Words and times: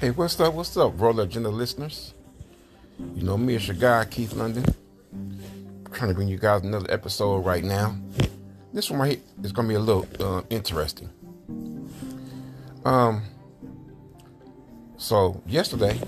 Hey, 0.00 0.10
what's 0.10 0.38
up? 0.40 0.54
What's 0.54 0.76
up, 0.76 0.92
Roller 1.00 1.24
Agenda 1.24 1.48
listeners? 1.48 2.14
You 3.14 3.22
know 3.22 3.36
me, 3.38 3.54
it's 3.54 3.66
your 3.66 3.76
guy, 3.76 4.04
Keith 4.04 4.32
London. 4.34 4.64
I'm 5.12 5.92
trying 5.92 6.10
to 6.10 6.14
bring 6.14 6.28
you 6.28 6.38
guys 6.38 6.62
another 6.62 6.90
episode 6.90 7.38
right 7.44 7.64
now. 7.64 7.96
This 8.72 8.90
one 8.90 9.00
right 9.00 9.10
here 9.10 9.20
is 9.42 9.52
going 9.52 9.68
to 9.68 9.72
be 9.72 9.76
a 9.76 9.80
little 9.80 10.06
uh, 10.20 10.42
interesting. 10.50 11.10
Um, 12.84 13.22
so 14.98 15.42
yesterday, 15.46 15.98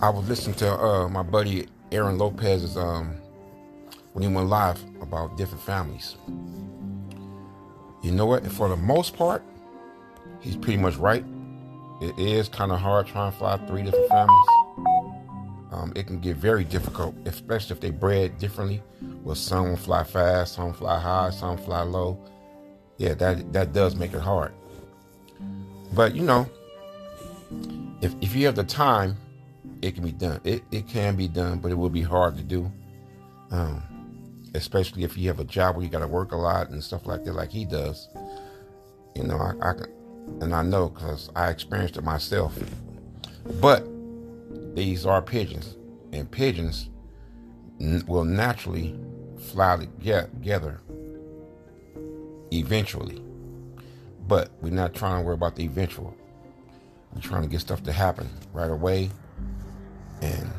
I 0.00 0.08
was 0.08 0.28
listening 0.28 0.56
to 0.56 0.72
uh, 0.72 1.08
my 1.08 1.22
buddy 1.22 1.68
Aaron 1.92 2.16
Lopez's 2.16 2.76
um, 2.76 3.16
when 4.14 4.22
he 4.22 4.34
went 4.34 4.48
live 4.48 4.82
about 5.02 5.36
different 5.36 5.62
families. 5.62 6.16
You 8.02 8.12
know 8.12 8.24
what? 8.24 8.46
For 8.52 8.68
the 8.70 8.76
most 8.76 9.16
part, 9.16 9.42
he's 10.40 10.56
pretty 10.56 10.78
much 10.78 10.96
right 10.96 11.24
it 12.00 12.18
is 12.18 12.48
kind 12.48 12.72
of 12.72 12.80
hard 12.80 13.06
trying 13.06 13.30
to 13.30 13.36
fly 13.36 13.58
three 13.66 13.82
different 13.82 14.08
families. 14.08 14.46
Um, 15.70 15.92
it 15.94 16.06
can 16.06 16.18
get 16.18 16.36
very 16.36 16.64
difficult, 16.64 17.14
especially 17.26 17.74
if 17.74 17.80
they 17.80 17.90
bred 17.90 18.38
differently. 18.38 18.82
Well, 19.22 19.34
some 19.34 19.76
fly 19.76 20.02
fast, 20.04 20.54
some 20.54 20.72
fly 20.72 20.98
high, 20.98 21.30
some 21.30 21.58
fly 21.58 21.82
low. 21.82 22.18
Yeah, 22.96 23.14
that 23.14 23.52
that 23.52 23.72
does 23.72 23.94
make 23.96 24.14
it 24.14 24.20
hard. 24.20 24.52
But 25.92 26.14
you 26.14 26.22
know, 26.22 26.48
if 28.00 28.14
if 28.22 28.34
you 28.34 28.46
have 28.46 28.56
the 28.56 28.64
time, 28.64 29.16
it 29.82 29.94
can 29.94 30.02
be 30.02 30.12
done. 30.12 30.40
It 30.42 30.62
it 30.72 30.88
can 30.88 31.16
be 31.16 31.28
done, 31.28 31.58
but 31.58 31.70
it 31.70 31.74
will 31.74 31.90
be 31.90 32.02
hard 32.02 32.36
to 32.38 32.42
do. 32.42 32.72
Um, 33.50 33.82
especially 34.54 35.04
if 35.04 35.18
you 35.18 35.28
have 35.28 35.38
a 35.38 35.44
job 35.44 35.76
where 35.76 35.84
you 35.84 35.90
got 35.90 36.00
to 36.00 36.08
work 36.08 36.32
a 36.32 36.36
lot 36.36 36.70
and 36.70 36.82
stuff 36.82 37.04
like 37.04 37.24
that, 37.24 37.34
like 37.34 37.50
he 37.50 37.64
does. 37.66 38.08
You 39.14 39.24
know, 39.24 39.36
I, 39.36 39.70
I 39.70 39.72
can 39.74 39.99
and 40.40 40.54
I 40.54 40.62
know 40.62 40.88
because 40.88 41.30
I 41.36 41.50
experienced 41.50 41.96
it 41.96 42.04
myself. 42.04 42.58
But 43.60 43.86
these 44.74 45.04
are 45.04 45.20
pigeons, 45.20 45.76
and 46.12 46.30
pigeons 46.30 46.88
n- 47.80 48.04
will 48.06 48.24
naturally 48.24 48.98
fly 49.52 49.76
together 49.76 50.80
eventually. 52.52 53.22
But 54.26 54.50
we're 54.60 54.70
not 54.70 54.94
trying 54.94 55.20
to 55.20 55.26
worry 55.26 55.34
about 55.34 55.56
the 55.56 55.64
eventual. 55.64 56.16
We're 57.14 57.20
trying 57.20 57.42
to 57.42 57.48
get 57.48 57.60
stuff 57.60 57.82
to 57.84 57.92
happen 57.92 58.28
right 58.52 58.70
away, 58.70 59.10
and 60.22 60.50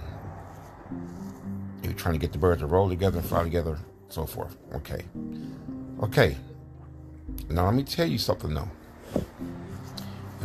you're 1.81 1.94
trying 1.94 2.14
to 2.14 2.20
get 2.20 2.34
the 2.34 2.38
birds 2.38 2.62
to 2.62 2.68
roll 2.68 2.90
together 2.90 3.20
and 3.20 3.28
fly 3.28 3.44
together, 3.44 3.80
so 4.09 4.25
forth. 4.25 4.58
Okay, 4.75 5.06
okay. 6.03 6.36
Now 7.50 7.66
let 7.66 7.73
me 7.73 7.84
tell 7.84 8.08
you 8.08 8.18
something 8.18 8.53
though 8.53 8.70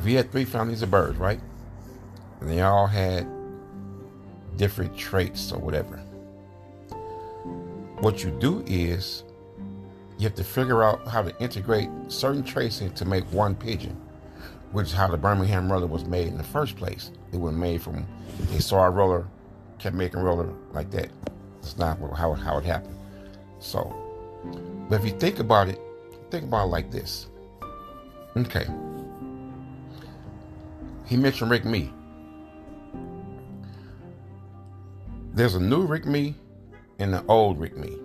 we 0.07 0.15
had 0.15 0.31
three 0.31 0.45
families 0.45 0.83
of 0.83 0.91
birds, 0.91 1.19
right? 1.19 1.41
And 2.41 2.49
they 2.49 2.61
all 2.61 2.87
had 2.87 3.27
different 4.57 4.97
traits 4.97 5.51
or 5.51 5.59
whatever. 5.59 5.97
What 7.99 8.23
you 8.23 8.31
do 8.31 8.63
is 8.69 9.25
you 10.17 10.23
have 10.23 10.37
to 10.37 10.45
figure 10.45 10.85
out 10.85 11.09
how 11.09 11.23
to 11.23 11.37
integrate 11.43 11.89
certain 12.07 12.45
traits 12.45 12.81
in 12.83 12.93
to 12.93 13.05
make 13.05 13.25
one 13.33 13.57
pigeon, 13.57 14.01
which 14.71 14.87
is 14.87 14.93
how 14.93 15.09
the 15.09 15.17
Birmingham 15.17 15.71
roller 15.71 15.89
was 15.89 16.05
made 16.05 16.29
in 16.29 16.39
the 16.39 16.45
first 16.45 16.77
place. 16.77 17.11
It 17.33 17.41
was 17.41 17.57
made 17.57 17.83
from 17.83 18.07
they 18.53 18.61
saw 18.61 18.85
a 18.85 18.91
roller, 18.91 19.27
kept 19.81 19.97
making 19.97 20.21
roller 20.21 20.53
like 20.73 20.89
that. 20.93 21.09
That's 21.63 21.77
not 21.79 21.99
how 22.17 22.33
how 22.35 22.59
it 22.59 22.65
happened. 22.65 22.97
So, 23.59 23.93
but 24.89 25.01
if 25.01 25.05
you 25.05 25.19
think 25.19 25.41
about 25.41 25.69
it, 25.69 25.81
think 26.31 26.45
about 26.45 26.67
it 26.67 26.71
like 26.71 26.93
this. 26.93 27.27
Okay, 28.37 28.67
he 31.07 31.17
mentioned 31.17 31.51
Rick 31.51 31.65
Mee. 31.65 31.93
There's 35.33 35.55
a 35.55 35.61
new 35.61 35.87
Rick 35.87 36.07
Mee 36.07 36.35
and 36.99 37.15
an 37.15 37.25
old 37.29 37.61
Rick 37.61 37.77
Mee. 37.77 37.99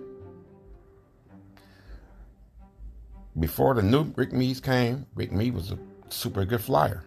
Before 3.40 3.74
the 3.74 3.82
new 3.82 4.12
Rick 4.16 4.32
Mees 4.32 4.60
came, 4.60 5.06
Rick 5.14 5.32
Mee 5.32 5.50
was 5.50 5.72
a 5.72 5.78
super 6.10 6.44
good 6.44 6.60
flyer. 6.60 7.02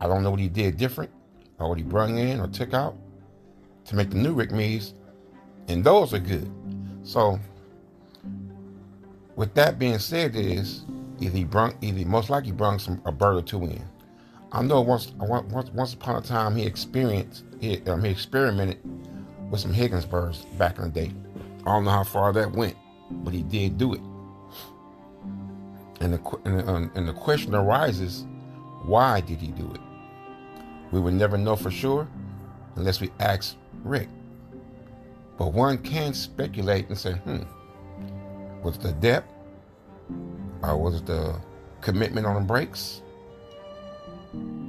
I 0.00 0.06
don't 0.06 0.22
know 0.22 0.30
what 0.30 0.40
he 0.40 0.48
did 0.48 0.76
different 0.76 1.10
or 1.58 1.68
what 1.68 1.78
he 1.78 1.84
brung 1.84 2.18
in 2.18 2.40
or 2.40 2.46
took 2.46 2.72
out 2.72 2.96
to 3.86 3.96
make 3.96 4.10
the 4.10 4.16
new 4.16 4.32
Rick 4.32 4.52
Mees, 4.52 4.94
and 5.68 5.82
those 5.84 6.14
are 6.14 6.20
good. 6.20 6.50
So, 7.02 7.38
with 9.34 9.52
that 9.54 9.78
being 9.78 9.98
said, 9.98 10.36
is 10.36 10.84
either 11.20 11.36
he 11.36 11.44
brung, 11.44 11.74
either 11.80 12.08
most 12.08 12.30
likely 12.30 12.52
brung 12.52 12.78
some 12.78 13.02
a 13.04 13.12
bird 13.12 13.36
or 13.36 13.42
two 13.42 13.64
in. 13.64 13.84
I 14.54 14.60
know 14.60 14.82
once, 14.82 15.12
once, 15.18 15.70
once 15.70 15.94
upon 15.94 16.16
a 16.16 16.20
time 16.20 16.54
he 16.56 16.66
experienced, 16.66 17.44
he, 17.58 17.80
um, 17.86 18.04
he 18.04 18.10
experimented 18.10 18.78
with 19.50 19.60
some 19.60 19.72
Higgins 19.72 20.04
Higginsburgs 20.04 20.58
back 20.58 20.76
in 20.76 20.84
the 20.84 20.90
day. 20.90 21.12
I 21.60 21.70
don't 21.70 21.84
know 21.84 21.90
how 21.90 22.04
far 22.04 22.32
that 22.34 22.52
went, 22.52 22.76
but 23.10 23.32
he 23.32 23.42
did 23.42 23.78
do 23.78 23.94
it. 23.94 24.00
And 26.00 26.12
the, 26.12 26.38
and, 26.44 26.68
um, 26.68 26.90
and 26.94 27.08
the 27.08 27.14
question 27.14 27.54
arises, 27.54 28.26
why 28.84 29.20
did 29.20 29.38
he 29.38 29.48
do 29.48 29.70
it? 29.72 29.80
We 30.90 31.00
would 31.00 31.14
never 31.14 31.38
know 31.38 31.56
for 31.56 31.70
sure 31.70 32.06
unless 32.76 33.00
we 33.00 33.10
ask 33.20 33.56
Rick. 33.84 34.08
But 35.38 35.54
one 35.54 35.78
can 35.78 36.12
speculate 36.12 36.88
and 36.88 36.98
say, 36.98 37.12
hmm, 37.12 37.42
was 38.62 38.76
it 38.76 38.82
the 38.82 38.92
depth? 38.92 39.32
Or 40.62 40.76
was 40.76 40.96
it 40.96 41.06
the 41.06 41.40
commitment 41.80 42.26
on 42.26 42.34
the 42.34 42.40
brakes? 42.42 43.00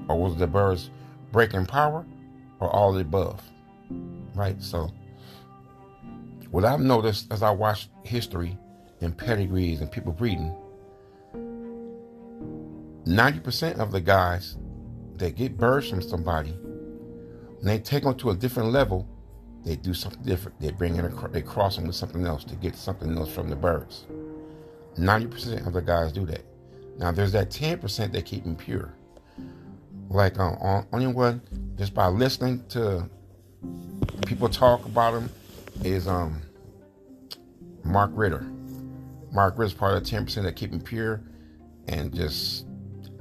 Or 0.07 0.19
was 0.19 0.35
the 0.35 0.47
birds 0.47 0.89
breaking 1.31 1.65
power 1.65 2.05
or 2.59 2.69
all 2.69 2.93
the 2.93 3.01
above? 3.01 3.41
Right? 4.35 4.61
So, 4.61 4.89
what 6.51 6.65
I've 6.65 6.79
noticed 6.79 7.31
as 7.31 7.43
I 7.43 7.51
watch 7.51 7.89
history 8.03 8.57
and 9.01 9.17
pedigrees 9.17 9.81
and 9.81 9.91
people 9.91 10.11
breeding, 10.11 10.55
90% 13.05 13.79
of 13.79 13.91
the 13.91 14.01
guys 14.01 14.57
that 15.15 15.35
get 15.35 15.57
birds 15.57 15.89
from 15.89 16.01
somebody, 16.01 16.51
when 16.51 17.65
they 17.65 17.79
take 17.79 18.03
them 18.03 18.15
to 18.15 18.31
a 18.31 18.35
different 18.35 18.71
level, 18.71 19.07
they 19.63 19.75
do 19.75 19.93
something 19.93 20.23
different. 20.23 20.59
They 20.59 20.71
bring 20.71 20.97
in 20.97 21.05
a, 21.05 21.27
they 21.29 21.41
cross 21.41 21.75
them 21.75 21.87
with 21.87 21.95
something 21.95 22.25
else 22.25 22.43
to 22.45 22.55
get 22.55 22.75
something 22.75 23.17
else 23.17 23.33
from 23.33 23.49
the 23.49 23.55
birds. 23.55 24.05
90% 24.97 25.65
of 25.65 25.73
the 25.73 25.81
guys 25.81 26.11
do 26.11 26.25
that. 26.25 26.43
Now 26.97 27.11
there's 27.11 27.31
that 27.31 27.49
10% 27.49 28.11
that 28.11 28.25
keep 28.25 28.43
them 28.43 28.55
pure 28.55 28.93
like 30.09 30.39
um, 30.39 30.55
on 30.59 30.85
anyone 30.93 31.41
just 31.77 31.93
by 31.93 32.07
listening 32.07 32.63
to 32.69 33.09
people 34.25 34.47
talk 34.49 34.85
about 34.85 35.13
him 35.13 35.29
is 35.83 36.07
um 36.07 36.41
Mark 37.83 38.11
Ritter. 38.13 38.45
Mark 39.31 39.57
Ritter's 39.57 39.73
part 39.73 39.95
of 39.97 40.03
the 40.03 40.09
10% 40.09 40.43
that 40.43 40.55
keep 40.55 40.71
him 40.71 40.79
pure 40.79 41.21
and 41.87 42.13
just 42.13 42.65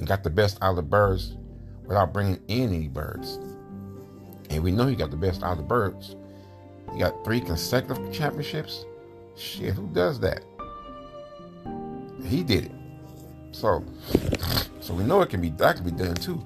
got 0.05 0.23
the 0.23 0.31
best 0.31 0.59
out 0.63 0.71
of 0.71 0.77
the 0.77 0.83
birds 0.83 1.37
without 1.87 2.13
bringing 2.13 2.39
in 2.49 2.75
any 2.75 2.89
birds. 2.89 3.39
And 4.51 4.63
we 4.63 4.71
know 4.71 4.87
he 4.87 4.95
got 4.95 5.11
the 5.11 5.17
best 5.17 5.43
out 5.43 5.53
of 5.53 5.59
the 5.59 5.65
birds. 5.65 6.15
He 6.93 6.99
got 6.99 7.25
three 7.25 7.41
consecutive 7.41 8.13
championships. 8.13 8.85
Shit, 9.37 9.75
who 9.75 9.87
does 9.89 10.21
that? 10.21 10.43
He 12.27 12.43
did 12.43 12.67
it. 12.67 12.73
So, 13.53 13.85
so 14.81 14.95
we 14.95 15.05
know 15.05 15.23
it 15.23 15.31
can 15.31 15.41
be 15.41 15.51
that 15.51 15.77
can 15.77 15.85
be 15.85 15.91
done 15.91 16.15
too. 16.15 16.43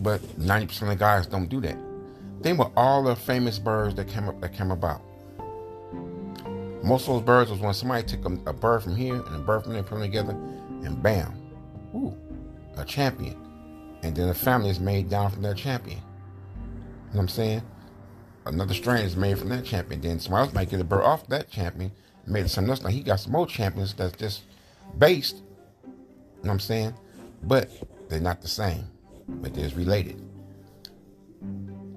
But 0.00 0.20
90% 0.38 0.92
of 0.92 0.98
guys 0.98 1.26
don't 1.26 1.48
do 1.48 1.60
that. 1.62 1.76
Think 2.42 2.58
about 2.58 2.72
all 2.76 3.02
the 3.02 3.16
famous 3.16 3.58
birds 3.58 3.94
that 3.94 4.08
came 4.08 4.28
up 4.28 4.40
that 4.40 4.52
came 4.52 4.70
about. 4.70 5.00
Most 6.82 7.08
of 7.08 7.14
those 7.14 7.22
birds 7.22 7.50
was 7.50 7.60
when 7.60 7.72
somebody 7.72 8.02
took 8.02 8.24
a, 8.26 8.50
a 8.50 8.52
bird 8.52 8.82
from 8.82 8.96
here 8.96 9.14
and 9.14 9.36
a 9.36 9.38
bird 9.38 9.64
from 9.64 9.72
there, 9.72 9.82
put 9.82 9.98
them 9.98 10.02
together, 10.02 10.32
and 10.84 11.02
bam, 11.02 11.34
ooh, 11.94 12.14
a 12.76 12.84
champion. 12.84 13.40
And 14.02 14.14
then 14.14 14.28
a 14.28 14.34
family 14.34 14.68
is 14.68 14.80
made 14.80 15.08
down 15.08 15.30
from 15.30 15.42
that 15.42 15.56
champion. 15.56 15.98
You 15.98 16.02
know 16.64 17.10
what 17.12 17.20
I'm 17.20 17.28
saying? 17.28 17.62
Another 18.44 18.74
strain 18.74 19.06
is 19.06 19.16
made 19.16 19.38
from 19.38 19.48
that 19.48 19.64
champion. 19.64 20.02
Then 20.02 20.20
somebody 20.20 20.46
else 20.46 20.54
might 20.54 20.68
get 20.68 20.80
a 20.80 20.84
bird 20.84 21.02
off 21.02 21.26
that 21.28 21.50
champion 21.50 21.92
made 22.26 22.46
it 22.46 22.48
something 22.48 22.70
else. 22.70 22.82
Now 22.82 22.90
he 22.90 23.00
got 23.00 23.20
some 23.20 23.32
more 23.32 23.46
champions 23.46 23.94
that's 23.94 24.16
just 24.16 24.42
based. 24.98 25.36
You 25.36 25.42
know 25.88 25.92
what 26.42 26.50
I'm 26.52 26.60
saying? 26.60 26.94
But 27.42 27.70
they're 28.08 28.20
not 28.20 28.40
the 28.42 28.48
same 28.48 28.88
but 29.28 29.54
there's 29.54 29.74
related. 29.74 30.22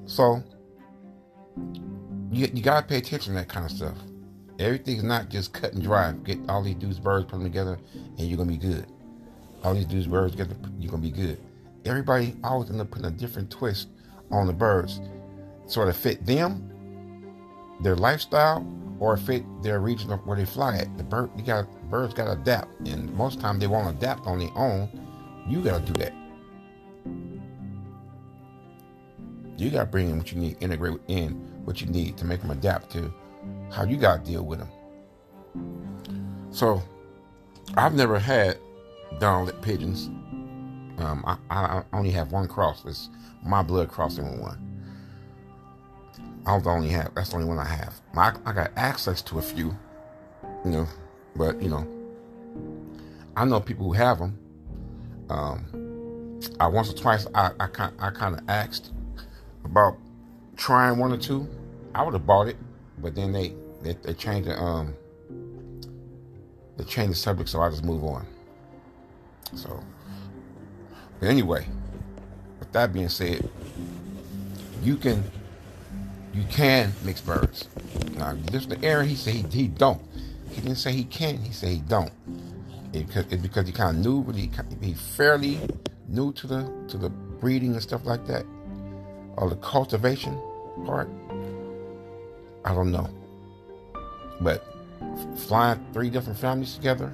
So 0.06 0.44
you, 2.32 2.48
you 2.54 2.62
gotta 2.62 2.86
pay 2.86 2.98
attention 2.98 3.34
to 3.34 3.40
that 3.40 3.50
kind 3.50 3.66
of 3.66 3.72
stuff. 3.72 3.98
Everything's 4.60 5.04
not 5.04 5.30
just 5.30 5.54
cut 5.54 5.74
and 5.74 5.84
dry. 5.84 6.12
Get 6.24 6.40
all 6.50 6.64
these 6.64 6.76
dudes 6.76 7.00
birds 7.00 7.26
put 7.26 7.34
them 7.34 7.44
together 7.44 7.78
and 8.18 8.28
you're 8.28 8.38
gonna 8.38 8.52
be 8.52 8.58
good. 8.58 8.86
All 9.64 9.74
these 9.74 9.86
dudes 9.86 10.08
birds 10.08 10.32
together, 10.32 10.56
you're 10.80 10.92
gonna 10.92 11.04
be 11.04 11.12
good. 11.12 11.40
Everybody 11.86 12.36
always 12.44 12.70
end 12.70 12.82
up 12.82 12.92
putting 12.92 13.08
a 13.08 13.12
different 13.12 13.50
twist 13.50 13.90
on 14.32 14.48
the 14.48 14.54
birds, 14.54 15.00
sort 15.68 15.88
of 15.88 15.96
fit 15.96 16.26
them, 16.26 16.70
their 17.82 17.96
lifestyle, 17.96 18.66
or 19.00 19.16
fit 19.18 19.44
their 19.62 19.80
region 19.80 20.10
where 20.10 20.38
they 20.38 20.46
fly 20.46 20.78
at. 20.78 20.98
The 20.98 21.04
bird, 21.04 21.30
you 21.38 21.44
got 21.44 21.68
birds 21.90 22.14
got 22.14 22.26
to 22.26 22.32
adapt, 22.32 22.88
and 22.88 23.14
most 23.14 23.40
time 23.40 23.60
they 23.60 23.68
won't 23.68 23.96
adapt 23.96 24.26
on 24.26 24.40
their 24.40 24.52
own 24.56 24.90
You 25.48 25.62
got 25.62 25.86
to 25.86 25.94
do 25.94 26.00
that. 26.04 26.14
You 29.58 29.72
got 29.72 29.80
to 29.80 29.86
bring 29.86 30.10
in 30.10 30.18
what 30.18 30.32
you 30.32 30.40
need, 30.40 30.58
integrate 30.62 31.00
in 31.08 31.32
what 31.66 31.82
you 31.82 31.88
need 31.88 32.16
to 32.18 32.26
make 32.26 32.42
them 32.42 32.52
adapt 32.52 32.92
to 32.92 33.12
how 33.72 33.84
you 33.84 33.98
got 33.98 34.24
to 34.24 34.32
deal 34.32 34.44
with 34.44 34.60
them. 34.60 34.70
So, 36.52 36.82
I've 37.76 37.94
never 37.94 38.20
had 38.20 38.58
downlit 39.16 39.62
pigeons. 39.62 40.08
Um, 41.00 41.24
I, 41.26 41.38
I, 41.50 41.84
only 41.94 42.12
have 42.12 42.32
one 42.32 42.48
cross. 42.48 42.84
It's 42.86 43.10
my 43.44 43.62
blood 43.62 43.90
crossing 43.90 44.40
one. 44.40 44.64
I 46.46 46.58
don't 46.58 46.68
only 46.68 46.90
have. 46.90 47.14
That's 47.14 47.30
the 47.30 47.36
only 47.36 47.48
one 47.48 47.60
I 47.60 47.66
have. 47.66 48.00
My, 48.14 48.34
I 48.46 48.54
got 48.54 48.72
access 48.76 49.22
to 49.24 49.38
a 49.38 49.42
few, 49.42 49.78
you 50.64 50.72
know, 50.72 50.88
but 51.36 51.62
you 51.62 51.70
know, 51.70 51.86
I 53.36 53.46
know 53.46 53.60
people 53.60 53.86
who 53.86 53.94
have 53.94 54.20
them. 54.20 54.40
Um, 55.30 56.40
I 56.60 56.68
once 56.68 56.90
or 56.90 56.96
twice 56.96 57.28
I 57.36 57.52
I 57.60 57.68
I 58.00 58.10
kind 58.12 58.36
of 58.36 58.42
asked 58.48 58.92
about 59.68 59.98
trying 60.56 60.98
one 60.98 61.12
or 61.12 61.18
two. 61.18 61.48
I 61.94 62.04
would 62.04 62.14
have 62.14 62.26
bought 62.26 62.48
it, 62.48 62.58
but 63.00 63.16
then 63.16 63.32
they 63.32 63.54
they, 63.82 63.94
they 63.94 64.14
changed 64.14 64.48
the 64.48 64.60
um 64.60 64.96
they 66.78 66.84
changed 66.84 67.12
the 67.12 67.16
subject, 67.16 67.50
so 67.50 67.62
I 67.62 67.70
just 67.70 67.84
move 67.84 68.04
on. 68.04 68.26
So, 69.56 69.84
but 71.20 71.30
anyway, 71.30 71.68
with 72.60 72.72
that 72.74 72.94
being 72.94 73.10
said, 73.10 73.50
you 74.84 74.96
can 74.98 75.24
you 76.34 76.44
can 76.50 76.94
mix 77.04 77.22
birds. 77.22 77.68
Now, 78.16 78.34
listen 78.52 78.70
to 78.72 78.84
Aaron. 78.86 79.08
He 79.08 79.16
said 79.16 79.34
he, 79.34 79.44
he 79.50 79.68
don't. 79.68 80.02
He 80.52 80.62
didn't 80.62 80.78
say 80.78 80.92
he 80.92 81.04
can. 81.04 81.38
He 81.40 81.52
said 81.52 81.70
he 81.70 81.80
don't. 81.80 82.12
It, 82.94 83.16
it's 83.16 83.42
because 83.42 83.68
he 83.68 83.74
kind 83.74 83.98
of 83.98 84.06
knew, 84.06 84.22
but 84.22 84.36
he 84.36 84.50
he 84.82 84.94
fairly 84.94 85.60
new 86.08 86.32
to 86.34 86.48
the 86.48 86.86
to 86.90 86.98
the 86.98 87.10
breeding 87.10 87.74
and 87.74 87.82
stuff 87.82 88.06
like 88.06 88.26
that, 88.28 88.46
or 89.38 89.50
the 89.50 89.56
cultivation 89.58 90.40
part. 90.86 91.10
I 92.66 92.74
don't 92.74 92.92
know, 92.92 93.10
but 94.42 94.66
flying 95.38 95.86
three 95.94 96.10
different 96.10 96.38
families 96.38 96.76
together 96.76 97.14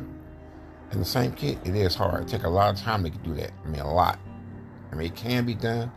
in 0.91 0.99
the 0.99 1.05
same 1.05 1.33
kit, 1.33 1.57
it 1.63 1.75
is 1.75 1.95
hard. 1.95 2.23
It 2.23 2.27
takes 2.27 2.43
a 2.43 2.49
lot 2.49 2.73
of 2.73 2.79
time 2.79 3.03
to 3.03 3.09
do 3.09 3.33
that. 3.35 3.51
I 3.65 3.67
mean, 3.67 3.81
a 3.81 3.93
lot. 3.93 4.19
I 4.91 4.95
mean, 4.95 5.07
it 5.07 5.15
can 5.15 5.45
be 5.45 5.55
done, 5.55 5.91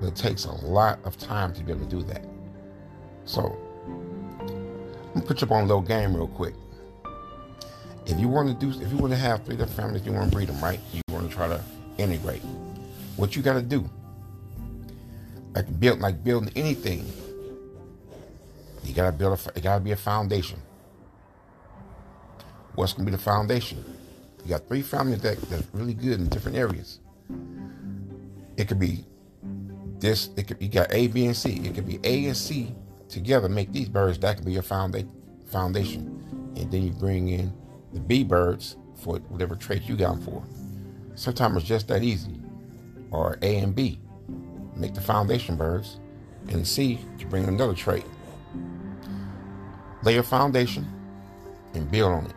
but 0.00 0.08
it 0.08 0.16
takes 0.16 0.44
a 0.44 0.52
lot 0.52 0.98
of 1.04 1.16
time 1.16 1.52
to 1.54 1.62
be 1.62 1.72
able 1.72 1.84
to 1.84 1.90
do 1.90 2.02
that. 2.04 2.24
So, 3.24 3.56
I'm 3.86 5.14
gonna 5.14 5.26
put 5.26 5.40
you 5.40 5.46
up 5.46 5.52
on 5.52 5.64
a 5.64 5.66
little 5.66 5.82
game 5.82 6.14
real 6.14 6.28
quick. 6.28 6.54
If 8.06 8.18
you 8.18 8.28
want 8.28 8.48
to 8.48 8.54
do, 8.54 8.80
if 8.80 8.90
you 8.90 8.96
want 8.96 9.12
to 9.12 9.18
have 9.18 9.44
three 9.44 9.56
different 9.56 9.76
families, 9.76 10.04
you 10.04 10.12
want 10.12 10.30
to 10.30 10.34
breed 10.34 10.48
them, 10.48 10.60
right? 10.60 10.80
You 10.92 11.02
want 11.10 11.28
to 11.28 11.34
try 11.34 11.46
to 11.46 11.62
integrate. 11.98 12.42
What 13.16 13.36
you 13.36 13.42
got 13.42 13.54
to 13.54 13.62
do, 13.62 13.88
like 15.54 15.80
build, 15.80 16.00
like 16.00 16.22
building 16.22 16.50
anything, 16.56 17.04
you 18.84 18.94
gotta 18.94 19.12
build 19.12 19.38
a, 19.38 19.58
it 19.58 19.62
gotta 19.62 19.82
be 19.82 19.92
a 19.92 19.96
foundation. 19.96 20.60
What's 22.74 22.92
gonna 22.92 23.06
be 23.06 23.12
the 23.12 23.18
foundation? 23.18 23.84
You 24.44 24.50
got 24.50 24.68
three 24.68 24.82
families 24.82 25.20
that 25.22 25.40
that's 25.42 25.66
really 25.72 25.94
good 25.94 26.20
in 26.20 26.28
different 26.28 26.56
areas. 26.56 27.00
It 28.56 28.68
could 28.68 28.78
be 28.78 29.04
this. 29.98 30.30
It 30.36 30.48
could 30.48 30.58
you 30.60 30.68
got 30.68 30.92
A, 30.92 31.08
B, 31.08 31.26
and 31.26 31.36
C. 31.36 31.60
It 31.64 31.74
could 31.74 31.86
be 31.86 31.98
A 32.04 32.26
and 32.26 32.36
C 32.36 32.74
together 33.08 33.48
make 33.48 33.72
these 33.72 33.88
birds. 33.88 34.18
That 34.18 34.36
could 34.36 34.46
be 34.46 34.52
your 34.52 34.62
founda- 34.62 35.08
foundation, 35.46 36.52
and 36.56 36.70
then 36.70 36.82
you 36.82 36.90
bring 36.92 37.28
in 37.28 37.52
the 37.92 38.00
B 38.00 38.24
birds 38.24 38.76
for 38.96 39.18
whatever 39.28 39.54
trait 39.56 39.82
you 39.82 39.96
got 39.96 40.14
them 40.14 40.22
for. 40.22 40.42
Sometimes 41.14 41.58
it's 41.58 41.66
just 41.66 41.88
that 41.88 42.02
easy. 42.02 42.40
Or 43.10 43.38
A 43.42 43.56
and 43.56 43.74
B, 43.74 44.00
make 44.78 44.94
the 44.94 45.00
foundation 45.00 45.56
birds, 45.56 45.98
and 46.48 46.66
C 46.66 47.00
to 47.18 47.26
bring 47.26 47.44
another 47.44 47.74
trait. 47.74 48.04
Lay 50.02 50.16
a 50.16 50.22
foundation 50.22 50.86
and 51.74 51.90
build 51.90 52.12
on 52.12 52.26
it. 52.26 52.34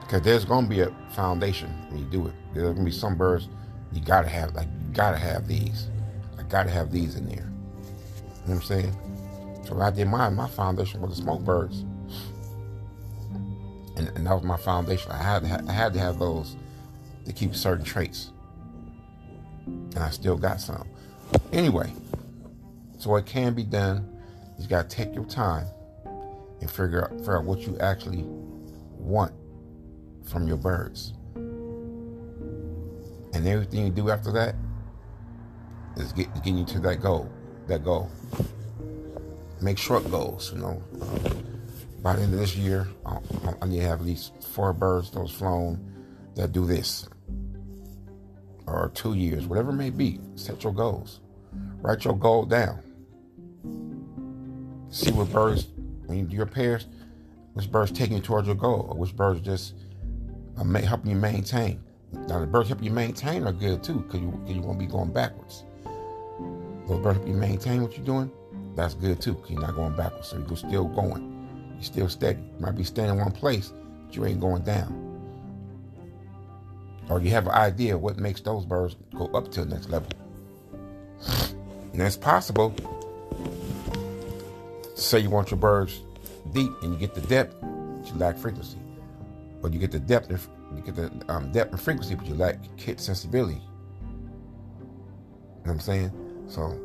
Because 0.00 0.22
there's 0.22 0.44
gonna 0.44 0.66
be 0.66 0.80
a 0.80 0.94
foundation 1.14 1.70
when 1.88 2.00
you 2.00 2.04
do 2.06 2.26
it. 2.26 2.34
There's 2.52 2.72
gonna 2.72 2.84
be 2.84 2.90
some 2.90 3.16
birds 3.16 3.48
you 3.92 4.00
gotta 4.00 4.28
have, 4.28 4.54
like 4.54 4.66
you 4.66 4.92
gotta 4.92 5.16
have 5.16 5.46
these. 5.46 5.88
I 6.38 6.42
gotta 6.42 6.70
have 6.70 6.90
these 6.90 7.16
in 7.16 7.28
there. 7.28 7.36
You 7.36 8.54
know 8.54 8.54
what 8.54 8.54
I'm 8.54 8.62
saying? 8.62 9.64
So 9.66 9.80
I 9.80 9.90
did 9.90 10.08
mine, 10.08 10.34
my 10.34 10.48
foundation 10.48 11.00
was 11.00 11.16
the 11.16 11.22
smoke 11.22 11.42
birds 11.42 11.84
and, 13.96 14.16
and 14.16 14.26
that 14.26 14.34
was 14.34 14.42
my 14.42 14.56
foundation. 14.56 15.10
I 15.10 15.22
had 15.22 15.44
to 15.44 15.64
I 15.68 15.72
had 15.72 15.92
to 15.94 15.98
have 15.98 16.18
those 16.18 16.56
to 17.24 17.32
keep 17.32 17.54
certain 17.54 17.84
traits, 17.84 18.30
and 19.66 19.98
I 19.98 20.10
still 20.10 20.36
got 20.36 20.60
some. 20.60 20.86
Anyway, 21.52 21.92
so 22.98 23.16
it 23.16 23.26
can 23.26 23.54
be 23.54 23.64
done. 23.64 24.08
You 24.58 24.68
got 24.68 24.88
to 24.88 24.96
take 24.96 25.14
your 25.14 25.24
time 25.24 25.66
and 26.60 26.70
figure 26.70 27.04
out 27.04 27.10
figure 27.18 27.38
out 27.38 27.44
what 27.44 27.60
you 27.60 27.76
actually 27.78 28.24
want 28.24 29.32
from 30.24 30.46
your 30.46 30.56
birds, 30.56 31.14
and 33.34 33.46
everything 33.46 33.86
you 33.86 33.90
do 33.90 34.10
after 34.10 34.30
that 34.32 34.54
is 35.96 36.12
get, 36.12 36.32
getting 36.36 36.58
you 36.58 36.64
to 36.66 36.80
that 36.80 37.00
goal. 37.00 37.30
That 37.66 37.84
goal. 37.84 38.10
Make 39.60 39.78
short 39.78 40.08
goals. 40.10 40.52
You 40.52 40.60
know. 40.60 40.82
By 42.02 42.16
the 42.16 42.22
end 42.22 42.34
of 42.34 42.40
this 42.40 42.56
year, 42.56 42.88
I 43.06 43.66
need 43.66 43.78
to 43.78 43.86
have 43.86 44.00
at 44.00 44.06
least 44.06 44.32
four 44.42 44.72
birds 44.72 45.12
those 45.12 45.30
flown 45.30 45.78
that 46.34 46.50
do 46.50 46.66
this. 46.66 47.08
Or 48.72 48.88
two 48.94 49.12
years, 49.12 49.46
whatever 49.46 49.70
it 49.70 49.74
may 49.74 49.90
be. 49.90 50.18
Set 50.34 50.64
your 50.64 50.72
goals. 50.72 51.20
Write 51.82 52.06
your 52.06 52.16
goal 52.16 52.46
down. 52.46 52.82
See 54.88 55.12
what 55.12 55.30
birds, 55.30 55.66
when 56.06 56.30
your 56.30 56.46
pairs, 56.46 56.86
which 57.52 57.70
birds 57.70 57.92
taking 57.92 58.16
you 58.16 58.22
towards 58.22 58.46
your 58.46 58.56
goal, 58.56 58.86
or 58.88 58.96
which 58.96 59.14
birds 59.14 59.42
just 59.42 59.74
uh, 60.56 60.64
may 60.64 60.80
help 60.80 61.04
you 61.04 61.14
maintain. 61.14 61.82
Now, 62.12 62.40
the 62.40 62.46
birds 62.46 62.68
help 62.68 62.82
you 62.82 62.90
maintain 62.90 63.46
are 63.46 63.52
good 63.52 63.82
too, 63.82 64.00
because 64.00 64.20
you, 64.20 64.42
you 64.46 64.62
won't 64.62 64.78
be 64.78 64.86
going 64.86 65.12
backwards. 65.12 65.64
Those 66.88 67.02
birds 67.02 67.18
help 67.18 67.28
you 67.28 67.34
maintain 67.34 67.82
what 67.82 67.94
you're 67.96 68.06
doing, 68.06 68.30
that's 68.74 68.94
good 68.94 69.20
too, 69.20 69.34
because 69.34 69.50
you're 69.50 69.60
not 69.60 69.74
going 69.74 69.94
backwards, 69.96 70.28
so 70.28 70.38
you're 70.48 70.56
still 70.56 70.84
going. 70.84 71.74
You're 71.74 71.82
still 71.84 72.08
steady. 72.08 72.40
You 72.40 72.60
might 72.60 72.76
be 72.76 72.84
staying 72.84 73.10
in 73.10 73.18
one 73.18 73.32
place, 73.32 73.72
but 74.06 74.16
you 74.16 74.24
ain't 74.24 74.40
going 74.40 74.62
down. 74.62 75.11
Or 77.08 77.20
you 77.20 77.30
have 77.30 77.46
an 77.46 77.52
idea 77.52 77.98
what 77.98 78.18
makes 78.18 78.40
those 78.40 78.64
birds 78.64 78.96
go 79.14 79.26
up 79.34 79.50
to 79.52 79.64
the 79.64 79.74
next 79.74 79.90
level. 79.90 80.08
And 81.92 82.00
it's 82.00 82.16
possible. 82.16 82.74
Say 84.94 85.18
you 85.20 85.30
want 85.30 85.50
your 85.50 85.58
birds 85.58 86.00
deep 86.52 86.70
and 86.82 86.92
you 86.92 86.98
get 86.98 87.14
the 87.14 87.20
depth, 87.22 87.56
but 87.60 88.08
you 88.08 88.14
lack 88.14 88.36
frequency. 88.36 88.78
Or 89.62 89.68
you 89.68 89.78
get 89.78 89.92
the 89.92 90.00
depth 90.00 90.30
and 90.30 90.40
you 90.76 90.84
get 90.84 90.96
the 90.96 91.10
um, 91.32 91.52
depth 91.52 91.72
and 91.72 91.80
frequency, 91.80 92.14
but 92.14 92.26
you 92.26 92.34
lack 92.34 92.58
kit 92.76 92.98
sensibility. 93.00 93.54
You 93.54 93.60
know 95.66 95.72
what 95.72 95.72
I'm 95.72 95.80
saying? 95.80 96.12
So 96.48 96.80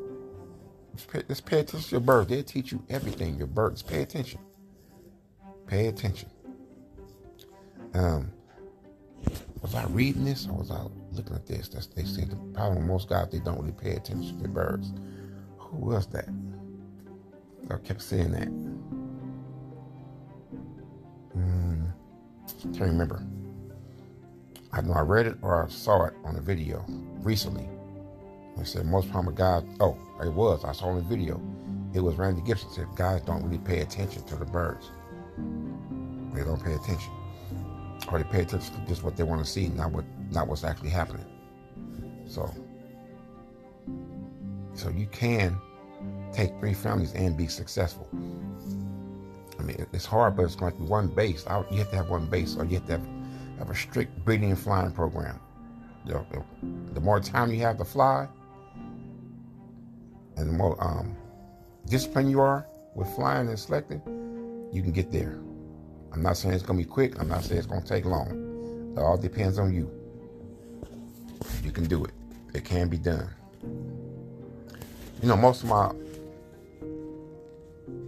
just 0.95 1.11
pay, 1.11 1.23
just 1.27 1.45
pay 1.45 1.59
attention 1.59 1.89
to 1.89 1.91
your 1.91 2.01
birds. 2.01 2.29
They'll 2.29 2.43
teach 2.43 2.71
you 2.71 2.83
everything. 2.89 3.37
Your 3.37 3.47
birds, 3.47 3.81
pay 3.81 4.01
attention. 4.01 4.39
Pay 5.67 5.87
attention. 5.87 6.29
Um, 7.93 8.31
was 9.67 9.75
I 9.75 9.85
reading 9.87 10.23
this 10.23 10.47
or 10.47 10.53
was 10.53 10.71
I 10.71 10.81
looking 11.11 11.35
at 11.35 11.45
this? 11.45 11.67
That's, 11.67 11.87
they 11.87 12.05
said 12.05 12.29
the 12.29 12.37
problem 12.53 12.77
with 12.77 12.87
most 12.87 13.09
guys, 13.09 13.27
they 13.29 13.39
don't 13.39 13.59
really 13.59 13.73
pay 13.73 13.91
attention 13.91 14.41
to 14.41 14.47
birds. 14.47 14.93
Who 15.57 15.77
was 15.77 16.07
that? 16.07 16.29
I 17.69 17.75
kept 17.85 18.01
saying 18.01 18.31
that. 18.31 18.47
Mm, 21.37 21.91
can't 22.63 22.79
remember. 22.79 23.21
I 24.71 24.79
know 24.79 24.93
I 24.93 25.01
read 25.01 25.25
it 25.25 25.37
or 25.41 25.65
I 25.65 25.67
saw 25.67 26.05
it 26.05 26.13
on 26.23 26.37
a 26.37 26.41
video 26.41 26.85
recently. 27.19 27.67
I 28.57 28.63
said 28.63 28.85
most 28.85 29.11
problem 29.11 29.35
guys, 29.35 29.63
oh, 29.81 29.97
it 30.23 30.31
was. 30.31 30.63
I 30.63 30.71
saw 30.71 30.85
on 30.85 30.95
the 30.95 31.01
video. 31.01 31.41
It 31.93 31.99
was 31.99 32.15
Randy 32.15 32.41
Gibson 32.41 32.69
said 32.71 32.87
guys 32.95 33.21
don't 33.23 33.43
really 33.43 33.57
pay 33.57 33.81
attention 33.81 34.23
to 34.27 34.37
the 34.37 34.45
birds. 34.45 34.91
They 36.33 36.43
don't 36.45 36.63
pay 36.63 36.73
attention. 36.73 37.11
Or 38.11 38.19
they 38.19 38.23
pay 38.23 38.41
attention 38.41 38.73
to 38.73 38.87
just 38.87 39.03
what 39.03 39.17
they 39.17 39.23
want 39.23 39.43
to 39.43 39.49
see, 39.49 39.67
not 39.67 39.91
what 39.91 40.05
not 40.31 40.47
what's 40.47 40.63
actually 40.63 40.89
happening. 40.89 41.25
So 42.27 42.53
so 44.73 44.89
you 44.89 45.07
can 45.07 45.59
take 46.31 46.57
three 46.59 46.73
families 46.73 47.13
and 47.13 47.35
be 47.35 47.47
successful. 47.47 48.07
I 49.59 49.63
mean, 49.63 49.85
it's 49.91 50.05
hard, 50.05 50.35
but 50.35 50.43
it's 50.43 50.55
going 50.55 50.71
to 50.71 50.77
be 50.77 50.85
one 50.85 51.07
base. 51.07 51.43
You 51.71 51.77
have 51.77 51.89
to 51.89 51.95
have 51.95 52.09
one 52.09 52.27
base, 52.27 52.55
or 52.55 52.65
you 52.65 52.75
have 52.75 52.85
to 52.85 52.91
have, 52.93 53.07
have 53.57 53.69
a 53.71 53.75
strict 53.75 54.23
breeding 54.23 54.51
and 54.51 54.59
flying 54.59 54.91
program. 54.91 55.39
The 56.05 57.01
more 57.01 57.19
time 57.19 57.51
you 57.51 57.59
have 57.61 57.77
to 57.79 57.85
fly, 57.85 58.27
and 60.35 60.47
the 60.47 60.53
more 60.53 60.77
um, 60.79 61.15
disciplined 61.87 62.29
you 62.29 62.39
are 62.39 62.67
with 62.93 63.09
flying 63.15 63.49
and 63.49 63.57
selecting, 63.57 64.01
you 64.71 64.83
can 64.83 64.91
get 64.91 65.11
there. 65.11 65.39
I'm 66.13 66.21
not 66.21 66.37
saying 66.37 66.53
it's 66.53 66.63
gonna 66.63 66.79
be 66.79 66.85
quick. 66.85 67.19
I'm 67.19 67.27
not 67.27 67.43
saying 67.43 67.59
it's 67.59 67.67
gonna 67.67 67.85
take 67.85 68.05
long. 68.05 68.93
It 68.95 68.99
all 68.99 69.17
depends 69.17 69.59
on 69.59 69.73
you. 69.73 69.91
You 71.63 71.71
can 71.71 71.85
do 71.85 72.05
it. 72.05 72.11
It 72.53 72.65
can 72.65 72.89
be 72.89 72.97
done. 72.97 73.29
You 75.21 75.27
know, 75.29 75.37
most 75.37 75.63
of 75.63 75.69
my 75.69 75.91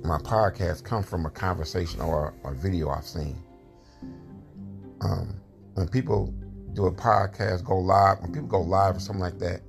my 0.03 0.17
podcasts 0.17 0.83
come 0.83 1.03
from 1.03 1.25
a 1.25 1.29
conversation 1.29 2.01
or 2.01 2.33
a 2.43 2.53
video 2.53 2.89
I've 2.89 3.05
seen. 3.05 3.35
Um, 5.01 5.39
when 5.75 5.87
people 5.87 6.33
do 6.73 6.87
a 6.87 6.91
podcast, 6.91 7.63
go 7.63 7.77
live, 7.77 8.19
when 8.21 8.31
people 8.31 8.47
go 8.47 8.61
live 8.61 8.95
or 8.95 8.99
something 8.99 9.21
like 9.21 9.39
that, 9.39 9.61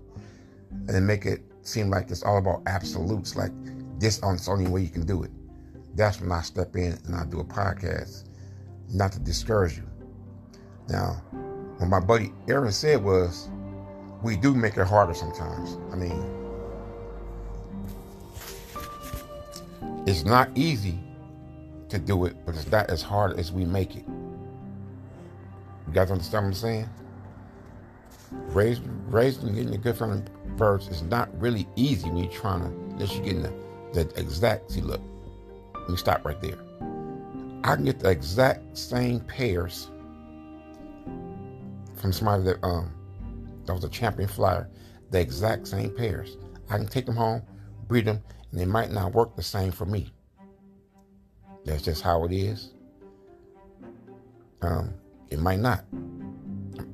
and 0.71 0.89
then 0.89 1.07
make 1.07 1.27
it 1.27 1.43
seem 1.63 1.91
like 1.91 2.11
it's 2.11 2.23
all 2.23 2.39
about 2.39 2.63
absolutes, 2.67 3.37
like 3.37 3.53
this 3.99 4.15
is 4.15 4.21
the 4.21 4.51
only 4.51 4.71
way 4.71 4.81
you 4.81 4.89
can 4.89 5.05
do 5.05 5.23
it. 5.23 5.31
That's 5.95 6.21
when 6.21 6.33
I 6.33 6.41
step 6.43 6.77
in 6.77 6.99
and 7.07 7.15
I 7.15 7.25
do 7.25 7.41
a 7.41 7.45
podcast, 7.45 8.29
not 8.93 9.13
to 9.13 9.19
discourage 9.19 9.77
you. 9.77 9.89
Now, 10.89 11.23
what 11.79 11.89
my 11.89 12.01
buddy 12.01 12.33
Aaron 12.49 12.73
said 12.73 13.03
was, 13.03 13.49
we 14.23 14.37
do 14.37 14.55
make 14.55 14.77
it 14.77 14.87
harder 14.87 15.15
sometimes. 15.15 15.79
I 15.93 15.97
mean, 15.97 16.41
it's 20.07 20.25
not 20.25 20.51
easy 20.55 20.99
to 21.89 21.99
do 21.99 22.25
it, 22.25 22.37
but 22.45 22.55
it's 22.55 22.71
not 22.71 22.91
as 22.91 23.03
hard 23.03 23.39
as 23.39 23.53
we 23.53 23.65
make 23.65 23.97
it. 23.97 24.05
You 25.87 25.93
guys 25.93 26.11
understand 26.11 26.45
what 26.45 26.49
I'm 26.49 26.55
saying? 26.55 26.89
Raising, 28.31 29.11
raising 29.11 29.55
getting 29.55 29.71
the 29.73 29.79
good 29.79 29.97
from 29.97 30.25
birds 30.57 30.87
is 30.89 31.03
not 31.03 31.29
really 31.41 31.67
easy 31.75 32.09
when 32.09 32.19
you're 32.19 32.33
trying 32.33 32.61
to, 32.61 32.67
unless 32.67 33.15
you're 33.15 33.25
getting 33.25 33.43
the, 33.43 33.53
the 33.93 34.21
exact, 34.21 34.71
see, 34.71 34.81
look, 34.83 35.01
me 35.91 35.97
stop 35.97 36.25
right 36.25 36.41
there. 36.41 36.59
I 37.65 37.77
can 37.77 37.85
get 37.85 38.01
the 38.01 38.11
exact 38.11 38.77
same 38.77 39.21
pairs 39.21 39.91
from 41.97 42.13
somebody 42.13 42.45
that 42.45 42.65
um 42.65 42.93
that 43.67 43.75
was 43.75 43.85
a 43.85 43.89
champion 43.89 44.29
flyer, 44.29 44.69
the 45.11 45.21
exact 45.21 45.69
same 45.69 45.91
pairs. 45.91 46.37
I 46.71 46.77
can 46.77 46.89
take 46.89 47.07
them 47.07 47.17
home, 47.17 47.43
breed 47.89 48.07
them, 48.07 48.23
and 48.51 48.61
they 48.61 48.65
might 48.65 48.91
not 48.91 49.13
work 49.13 49.37
the 49.37 49.43
same 49.43 49.71
for 49.73 49.85
me. 49.85 50.13
That's 51.65 51.83
just 51.83 52.03
how 52.03 52.25
it 52.25 52.33
is. 52.33 52.71
Um, 54.63 54.95
it 55.31 55.39
might 55.39 55.61
not. 55.61 55.85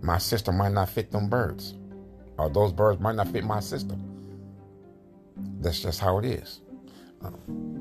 My 0.02 0.18
system 0.18 0.58
might 0.58 0.72
not 0.72 0.88
fit 0.88 1.10
them 1.10 1.28
birds, 1.28 1.74
or 2.38 2.50
those 2.50 2.72
birds 2.72 3.00
might 3.00 3.14
not 3.14 3.28
fit 3.28 3.44
my 3.44 3.60
system. 3.60 4.02
That's 5.60 5.80
just 5.80 6.00
how 6.00 6.18
it 6.18 6.24
is. 6.24 6.60
Um, 7.22 7.75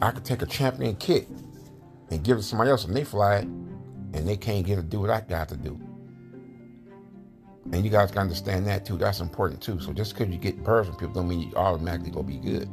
I 0.00 0.10
could 0.10 0.24
take 0.24 0.42
a 0.42 0.46
champion 0.46 0.96
kit 0.96 1.28
and 2.10 2.22
give 2.22 2.38
it 2.38 2.40
to 2.40 2.46
somebody 2.46 2.70
else, 2.70 2.84
and 2.84 2.96
they 2.96 3.04
fly 3.04 3.36
it, 3.36 3.44
and 3.44 4.28
they 4.28 4.36
can't 4.36 4.64
get 4.64 4.76
to 4.76 4.82
do 4.82 5.00
what 5.00 5.10
I 5.10 5.20
got 5.20 5.48
to 5.48 5.56
do. 5.56 5.78
And 7.72 7.84
you 7.84 7.90
guys 7.90 8.10
can 8.10 8.20
understand 8.20 8.66
that 8.66 8.84
too. 8.84 8.96
That's 8.96 9.20
important 9.20 9.60
too. 9.60 9.80
So 9.80 9.92
just 9.92 10.14
because 10.14 10.32
you 10.32 10.38
get 10.38 10.62
birds 10.62 10.88
from 10.88 10.96
people 10.96 11.14
don't 11.14 11.28
mean 11.28 11.40
you 11.40 11.56
automatically 11.56 12.10
gonna 12.10 12.26
be 12.26 12.36
good. 12.36 12.68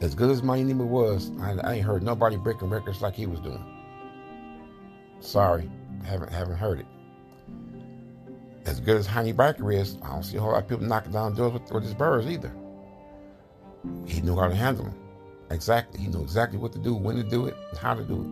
As 0.00 0.14
good 0.14 0.30
as 0.30 0.42
my 0.42 0.58
enemy 0.58 0.84
was, 0.84 1.30
I, 1.40 1.56
I 1.62 1.74
ain't 1.74 1.84
heard 1.86 2.02
nobody 2.02 2.36
breaking 2.36 2.70
records 2.70 3.00
like 3.00 3.14
he 3.14 3.26
was 3.26 3.40
doing. 3.40 3.64
Sorry, 5.20 5.70
haven't 6.04 6.32
haven't 6.32 6.56
heard 6.56 6.80
it. 6.80 6.86
As 8.66 8.80
good 8.80 8.96
as 8.96 9.06
Honey 9.06 9.32
Biker 9.32 9.74
is, 9.74 9.96
I 10.02 10.08
don't 10.08 10.22
see 10.22 10.36
a 10.36 10.40
whole 10.40 10.52
lot 10.52 10.62
of 10.62 10.68
people 10.68 10.84
knocking 10.84 11.12
down 11.12 11.34
doors 11.34 11.54
with, 11.54 11.72
with 11.72 11.84
his 11.84 11.94
birds 11.94 12.26
either. 12.26 12.52
He 14.06 14.20
knew 14.20 14.36
how 14.36 14.48
to 14.48 14.54
handle 14.54 14.84
them. 14.84 14.94
Exactly. 15.50 16.00
He 16.00 16.08
knew 16.08 16.20
exactly 16.22 16.58
what 16.58 16.72
to 16.72 16.78
do, 16.78 16.94
when 16.94 17.16
to 17.16 17.22
do 17.22 17.46
it, 17.46 17.56
and 17.70 17.78
how 17.78 17.94
to 17.94 18.04
do 18.04 18.20
it. 18.20 18.26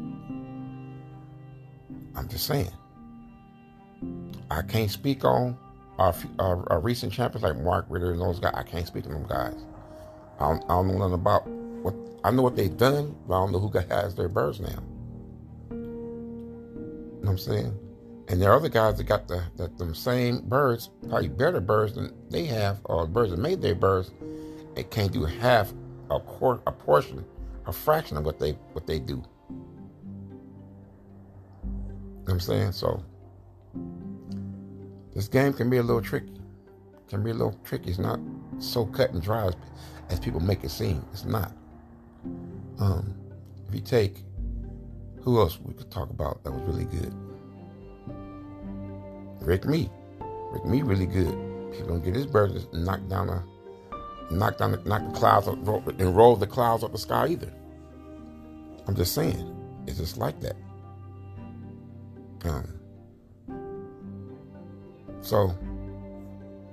I'm 2.16 2.28
just 2.28 2.46
saying. 2.46 2.70
I 4.50 4.62
can't 4.62 4.90
speak 4.90 5.24
on 5.24 5.56
our, 5.98 6.14
our, 6.38 6.72
our, 6.72 6.80
recent 6.80 7.12
champions 7.12 7.42
like 7.42 7.58
Mark 7.58 7.86
Ritter 7.88 8.12
and 8.12 8.20
those 8.20 8.38
guys. 8.38 8.52
I 8.54 8.62
can't 8.62 8.86
speak 8.86 9.06
on 9.06 9.12
them 9.12 9.26
guys. 9.26 9.56
I 10.38 10.50
don't, 10.50 10.64
I 10.64 10.68
don't 10.68 10.88
know 10.88 10.98
nothing 10.98 11.14
about 11.14 11.46
what 11.48 11.94
I 12.22 12.30
know 12.30 12.42
what 12.42 12.56
they've 12.56 12.76
done, 12.76 13.16
but 13.26 13.34
I 13.34 13.38
don't 13.38 13.52
know 13.52 13.58
who 13.58 13.70
has 13.78 14.14
their 14.14 14.28
birds 14.28 14.60
now. 14.60 14.82
You 15.70 15.76
know 15.76 17.20
what 17.20 17.30
I'm 17.30 17.38
saying? 17.38 17.78
And 18.28 18.42
there 18.42 18.50
are 18.50 18.56
other 18.56 18.68
guys 18.68 18.98
that 18.98 19.04
got 19.04 19.28
the 19.28 19.42
that 19.56 19.78
them 19.78 19.94
same 19.94 20.40
birds, 20.40 20.90
probably 21.08 21.28
better 21.28 21.60
birds 21.60 21.94
than 21.94 22.12
they 22.30 22.44
have, 22.46 22.80
or 22.84 23.06
birds 23.06 23.30
that 23.30 23.38
made 23.38 23.62
their 23.62 23.74
birds, 23.74 24.10
it 24.76 24.90
can't 24.90 25.12
do 25.12 25.25
half 25.25 25.73
a 26.11 26.21
quart, 26.21 26.62
a 26.66 26.73
portion, 26.73 27.25
a 27.66 27.73
fraction 27.73 28.16
of 28.16 28.25
what 28.25 28.38
they 28.38 28.52
what 28.73 28.87
they 28.87 28.99
do. 28.99 29.23
You 31.95 32.33
know 32.33 32.35
I'm 32.35 32.40
saying? 32.40 32.73
So 32.73 33.02
this 35.14 35.28
game 35.28 35.52
can 35.52 35.71
be 35.71 35.78
a 35.78 35.83
little 35.83 36.02
tricky. 36.02 36.33
Can 37.09 37.23
be 37.23 37.30
a 37.30 37.35
little 37.35 37.59
tricky. 37.64 37.90
It's 37.90 37.99
not 37.99 38.21
so 38.59 38.85
cut 38.85 39.12
and 39.12 39.23
dry 39.23 39.47
as, 39.47 39.54
as 40.11 40.21
people 40.21 40.40
make 40.40 40.62
it 40.64 40.71
seem. 40.71 41.04
It's 41.12 41.25
not. 41.25 41.52
Um, 42.78 43.14
if 43.68 43.75
you 43.75 43.80
take 43.80 44.25
who 45.23 45.40
else 45.40 45.59
we 45.61 45.75
could 45.75 45.90
talk 45.90 46.11
about 46.11 46.45
that 46.45 46.52
was 46.52 46.62
really 46.62 46.85
good? 46.85 47.12
Rick 49.40 49.64
Mee. 49.64 49.90
Rick 50.52 50.64
Mee 50.66 50.83
really 50.83 51.06
good. 51.06 51.33
People 51.73 51.88
don't 51.88 52.04
get 52.04 52.14
his 52.14 52.26
burgers 52.26 52.66
knocked 52.73 53.09
down 53.09 53.28
a 53.28 53.42
knock 54.30 54.59
down 54.59 54.73
the, 54.73 54.78
knock 54.78 55.04
the 55.12 55.18
clouds 55.18 55.47
and 55.47 56.16
roll 56.16 56.37
the 56.37 56.47
clouds 56.47 56.83
up 56.83 56.92
the 56.92 56.99
sky 56.99 57.28
either. 57.28 57.52
I'm 58.87 58.95
just 58.95 59.14
saying. 59.14 59.52
It's 59.87 59.99
just 59.99 60.16
like 60.16 60.40
that. 60.40 60.56
Um, 62.45 62.80
so, 65.21 65.56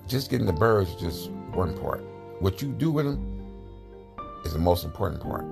just 0.07 0.29
getting 0.29 0.45
the 0.45 0.53
birds 0.53 0.89
is 0.91 0.95
just 0.95 1.31
one 1.53 1.77
part. 1.77 2.01
What 2.39 2.61
you 2.61 2.69
do 2.69 2.91
with 2.91 3.05
them 3.05 3.43
is 4.45 4.53
the 4.53 4.59
most 4.59 4.83
important 4.83 5.21
part. 5.21 5.45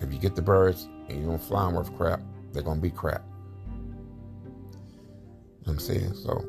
If 0.00 0.12
you 0.12 0.18
get 0.18 0.36
the 0.36 0.42
birds 0.42 0.88
and 1.08 1.20
you 1.20 1.26
don't 1.26 1.42
fly 1.42 1.64
them 1.64 1.74
worth 1.74 1.94
crap, 1.96 2.20
they're 2.52 2.62
to 2.62 2.74
be 2.74 2.90
crap. 2.90 3.22
You 3.70 3.76
know 3.76 3.84
what 5.64 5.72
I'm 5.72 5.78
saying? 5.78 6.14
So, 6.14 6.44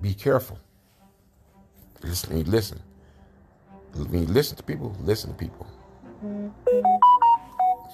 be 0.00 0.14
careful. 0.14 0.58
Listen, 2.02 2.30
when 2.30 2.44
you 2.44 2.50
listen. 2.50 2.80
When 3.94 4.22
you 4.22 4.28
listen 4.28 4.56
to 4.56 4.62
people, 4.62 4.96
listen 5.00 5.30
to 5.30 5.36
people. 5.36 5.66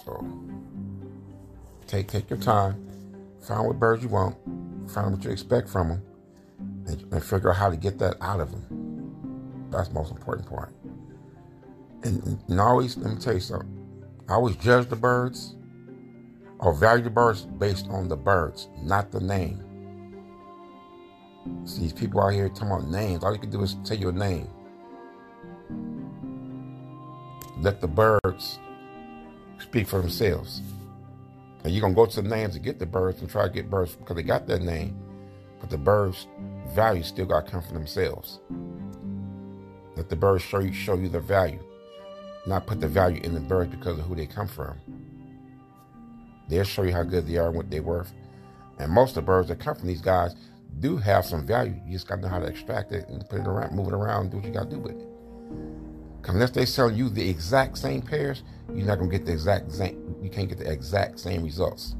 So, 0.04 0.26
take 1.86 2.08
take 2.08 2.30
your 2.30 2.38
time 2.38 2.88
Find 3.48 3.66
what 3.66 3.78
birds 3.78 4.02
you 4.02 4.10
want, 4.10 4.36
find 4.90 5.12
what 5.12 5.24
you 5.24 5.30
expect 5.30 5.70
from 5.70 5.88
them, 5.88 6.02
and, 6.86 7.12
and 7.12 7.24
figure 7.24 7.50
out 7.50 7.56
how 7.56 7.70
to 7.70 7.76
get 7.76 7.98
that 7.98 8.16
out 8.20 8.40
of 8.40 8.50
them. 8.50 9.70
That's 9.70 9.88
the 9.88 9.94
most 9.94 10.10
important 10.10 10.48
part. 10.48 10.74
And, 12.02 12.38
and 12.48 12.60
always, 12.60 12.96
let 12.98 13.14
me 13.14 13.18
tell 13.18 13.34
you 13.34 13.40
something. 13.40 13.68
I 14.28 14.34
always 14.34 14.56
judge 14.56 14.88
the 14.88 14.96
birds 14.96 15.56
or 16.58 16.74
value 16.74 17.04
the 17.04 17.10
birds 17.10 17.42
based 17.42 17.86
on 17.88 18.08
the 18.08 18.16
birds, 18.16 18.68
not 18.82 19.10
the 19.10 19.20
name. 19.20 19.64
See, 21.64 21.83
these 21.83 21.93
people 21.93 22.21
out 22.21 22.33
here 22.33 22.49
talking 22.49 22.69
about 22.69 22.88
names. 22.88 23.23
All 23.23 23.33
you 23.33 23.38
can 23.38 23.50
do 23.50 23.62
is 23.62 23.76
tell 23.85 23.97
your 23.97 24.12
name. 24.12 24.49
Let 27.61 27.81
the 27.81 27.88
birds 27.88 28.59
speak 29.59 29.87
for 29.87 30.00
themselves. 30.00 30.62
And 31.64 31.73
you're 31.73 31.83
gonna 31.83 31.95
go 31.95 32.07
to 32.07 32.23
the 32.23 32.28
names 32.28 32.55
to 32.55 32.61
get 32.61 32.78
the 32.78 32.87
birds 32.87 33.21
and 33.21 33.28
try 33.28 33.47
to 33.47 33.52
get 33.52 33.69
birds 33.69 33.95
because 33.97 34.17
they 34.17 34.23
got 34.23 34.47
that 34.47 34.62
name, 34.62 34.97
but 35.61 35.69
the 35.69 35.78
birds' 35.78 36.26
value 36.69 37.02
still 37.02 37.26
got 37.26 37.47
to 37.47 37.52
come 37.52 37.62
from 37.62 37.75
themselves. 37.75 38.38
Let 39.97 40.09
the 40.09 40.17
birds 40.17 40.45
show 40.45 40.61
you 40.61 40.73
show 40.73 40.95
you 40.95 41.09
the 41.09 41.21
value, 41.21 41.59
not 42.47 42.67
put 42.67 42.81
the 42.81 42.88
value 42.88 43.21
in 43.23 43.35
the 43.35 43.40
birds 43.40 43.75
because 43.75 43.99
of 43.99 44.05
who 44.05 44.14
they 44.14 44.26
come 44.26 44.47
from. 44.47 44.78
They'll 46.49 46.64
show 46.64 46.85
you 46.85 46.93
how 46.93 47.02
good 47.02 47.26
they 47.26 47.37
are 47.37 47.49
and 47.49 47.57
what 47.57 47.71
they're 47.71 47.83
worth. 47.83 48.12
And 48.78 48.93
most 48.93 49.11
of 49.11 49.17
the 49.17 49.23
birds 49.23 49.49
that 49.49 49.59
come 49.59 49.75
from 49.75 49.88
these 49.88 50.00
guys 50.00 50.37
do 50.80 50.97
have 50.97 51.25
some 51.25 51.47
value. 51.47 51.80
You 51.87 51.92
just 51.92 52.08
gotta 52.08 52.23
know 52.23 52.28
how 52.28 52.38
to 52.38 52.47
extract 52.47 52.92
it 52.92 53.08
and 53.08 53.26
put 53.28 53.40
it 53.40 53.47
around, 53.47 53.75
move 53.75 53.88
it 53.88 53.94
around, 53.94 54.23
and 54.23 54.30
do 54.30 54.37
what 54.38 54.47
you 54.47 54.52
gotta 54.52 54.70
do 54.70 54.78
with 54.78 55.00
it. 55.00 55.08
Unless 56.25 56.50
they 56.50 56.66
sell 56.66 56.90
you 56.90 57.08
the 57.08 57.28
exact 57.28 57.78
same 57.78 58.02
pairs, 58.02 58.42
you're 58.75 58.87
not 58.87 58.99
gonna 58.99 59.11
get 59.11 59.25
the 59.25 59.32
exact 59.32 59.73
same. 59.73 60.16
You 60.23 60.28
can't 60.28 60.49
get 60.49 60.58
the 60.58 60.70
exact 60.70 61.18
same 61.18 61.42
results. 61.42 61.97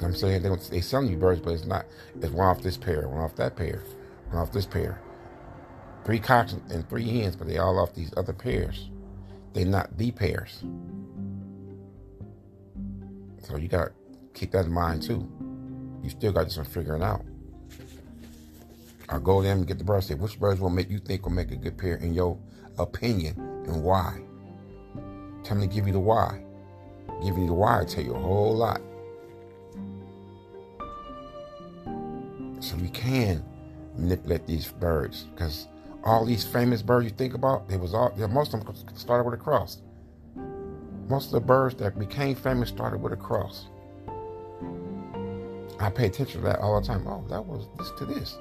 I'm 0.00 0.14
saying 0.14 0.42
they 0.42 0.48
they 0.70 0.80
selling 0.80 1.08
you 1.08 1.16
birds, 1.16 1.40
but 1.40 1.50
it's 1.50 1.64
not. 1.64 1.86
It's 2.20 2.32
one 2.32 2.46
off 2.46 2.62
this 2.62 2.76
pair, 2.76 3.08
one 3.08 3.20
off 3.20 3.36
that 3.36 3.56
pair, 3.56 3.82
one 4.30 4.42
off 4.42 4.52
this 4.52 4.66
pair. 4.66 5.00
Three 6.04 6.18
cocks 6.20 6.54
and 6.70 6.88
three 6.88 7.20
hens, 7.20 7.36
but 7.36 7.46
they 7.46 7.58
all 7.58 7.78
off 7.78 7.94
these 7.94 8.12
other 8.16 8.32
pairs. 8.32 8.90
They're 9.52 9.66
not 9.66 9.96
the 9.98 10.10
pairs. 10.10 10.62
So 13.42 13.56
you 13.56 13.68
got 13.68 13.86
to 13.86 13.92
keep 14.34 14.52
that 14.52 14.66
in 14.66 14.72
mind 14.72 15.02
too. 15.02 15.26
You 16.02 16.10
still 16.10 16.32
got 16.32 16.50
some 16.50 16.64
figuring 16.64 17.02
out. 17.02 17.24
I 19.08 19.18
go 19.18 19.42
there 19.42 19.52
and 19.52 19.66
get 19.66 19.78
the 19.78 19.84
birds. 19.84 20.06
Say 20.06 20.14
which 20.14 20.38
birds 20.38 20.60
will 20.60 20.70
make 20.70 20.90
you 20.90 20.98
think 20.98 21.24
will 21.24 21.32
make 21.32 21.50
a 21.50 21.56
good 21.56 21.78
pair 21.78 21.96
in 21.96 22.12
your 22.12 22.38
opinion 22.78 23.38
and 23.66 23.82
why. 23.82 24.20
Tell 25.44 25.56
me 25.56 25.66
to 25.66 25.74
give 25.74 25.86
you 25.86 25.92
the 25.92 26.00
why. 26.00 26.42
Giving 27.22 27.42
you 27.42 27.48
the 27.48 27.54
why 27.54 27.84
tell 27.88 28.04
you 28.04 28.14
a 28.14 28.18
whole 28.18 28.54
lot. 28.54 28.80
So 32.60 32.76
we 32.76 32.88
can 32.90 33.44
manipulate 33.96 34.46
these 34.46 34.70
birds 34.72 35.26
because 35.34 35.68
all 36.04 36.24
these 36.24 36.44
famous 36.44 36.82
birds 36.82 37.04
you 37.04 37.10
think 37.10 37.34
about, 37.34 37.68
they 37.68 37.76
was 37.76 37.94
all 37.94 38.14
most 38.30 38.54
of 38.54 38.64
them 38.64 38.74
started 38.94 39.24
with 39.24 39.34
a 39.34 39.42
cross. 39.42 39.78
Most 41.08 41.26
of 41.26 41.32
the 41.32 41.40
birds 41.40 41.74
that 41.76 41.98
became 41.98 42.34
famous 42.34 42.68
started 42.68 43.00
with 43.00 43.12
a 43.12 43.16
cross. 43.16 43.66
I 45.78 45.90
pay 45.90 46.06
attention 46.06 46.40
to 46.40 46.46
that 46.46 46.58
all 46.58 46.80
the 46.80 46.86
time. 46.86 47.06
Oh, 47.06 47.24
that 47.28 47.44
was 47.44 47.68
this 47.78 47.92
to 47.98 48.04
this. 48.04 48.38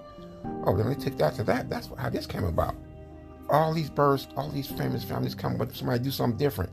Oh, 0.65 0.75
then 0.75 0.89
they 0.89 0.95
took 0.95 1.17
that 1.17 1.35
to 1.35 1.43
that. 1.43 1.69
That's 1.69 1.89
how 1.97 2.09
this 2.09 2.25
came 2.25 2.45
about. 2.45 2.75
All 3.49 3.73
these 3.73 3.89
birds, 3.89 4.27
all 4.35 4.49
these 4.49 4.67
famous 4.67 5.03
families 5.03 5.35
come, 5.35 5.57
with 5.57 5.75
somebody 5.75 6.03
do 6.03 6.11
something 6.11 6.37
different. 6.37 6.71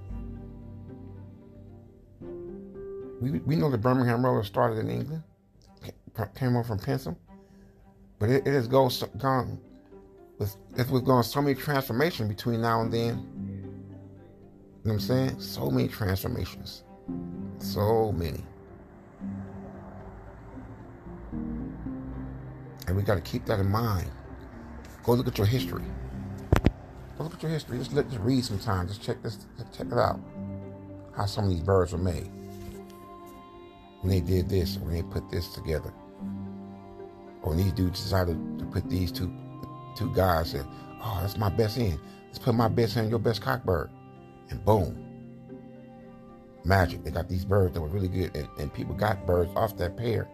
We, 3.21 3.39
we 3.41 3.57
know 3.57 3.71
the 3.71 3.79
Birmingham 3.79 4.25
Roller 4.25 4.43
started 4.43 4.79
in 4.79 4.91
England, 4.91 5.23
came 6.35 6.57
over 6.57 6.65
from 6.65 6.79
Pensom, 6.79 7.17
but 8.19 8.29
it, 8.29 8.47
it 8.47 8.53
has 8.53 8.67
gone, 8.67 8.91
gone 9.19 9.61
with 10.39 10.57
it 10.77 10.89
was 10.91 11.03
going 11.03 11.23
so 11.23 11.41
many 11.41 11.55
transformations 11.55 12.29
between 12.29 12.61
now 12.61 12.81
and 12.81 12.93
then. 12.93 13.17
You 14.85 14.91
know 14.91 14.95
what 14.95 14.95
I'm 14.95 15.01
saying? 15.01 15.41
So 15.41 15.71
many 15.71 15.89
transformations. 15.89 16.85
So 17.59 18.13
many. 18.13 18.45
And 22.87 22.97
we 22.97 23.03
got 23.03 23.15
to 23.15 23.21
keep 23.21 23.47
that 23.47 23.61
in 23.61 23.71
mind. 23.71 24.11
Go 25.05 25.13
look 25.13 25.29
at 25.29 25.39
your 25.39 25.47
history. 25.47 25.85
Go 27.17 27.25
look 27.25 27.35
at 27.35 27.43
your 27.43 27.53
history. 27.53 27.79
Just 27.79 27.93
let 27.93 28.09
just 28.09 28.21
read 28.21 28.45
sometime. 28.45 28.89
Just 28.89 29.03
check 29.03 29.23
this. 29.23 29.47
Check 29.77 29.87
it 29.87 29.93
out. 29.99 30.21
How 31.17 31.27
some 31.27 31.45
of 31.45 31.51
these 31.51 31.61
birds 31.61 31.93
were 31.93 31.99
made. 31.99 32.31
When 34.01 34.11
they 34.11 34.21
did 34.21 34.49
this, 34.49 34.77
when 34.79 34.95
they 34.95 35.03
put 35.03 35.31
this 35.31 35.49
together. 35.49 35.93
Or 37.43 37.51
when 37.51 37.59
these 37.59 37.73
dudes 37.73 38.03
decided 38.03 38.59
to 38.59 38.65
put 38.67 38.89
these 38.89 39.13
two 39.13 39.33
two 39.97 40.13
guys 40.15 40.51
said, 40.51 40.67
Oh, 41.01 41.19
that's 41.21 41.37
my 41.37 41.51
best 41.51 41.79
end. 41.79 41.99
Let's 42.27 42.39
put 42.39 42.55
my 42.55 42.69
best 42.69 42.95
hen, 42.95 43.11
your 43.11 43.19
best 43.19 43.43
cockbird. 43.43 43.91
And 44.51 44.65
boom. 44.65 44.99
Magic. 46.65 47.05
They 47.05 47.11
got 47.11 47.29
these 47.29 47.45
birds 47.45 47.75
that 47.75 47.81
were 47.81 47.89
really 47.89 48.09
good. 48.09 48.35
And, 48.35 48.49
and 48.59 48.73
people 48.73 48.95
got 48.95 49.27
birds 49.27 49.51
off 49.55 49.77
that 49.77 49.97
pair 49.97 50.29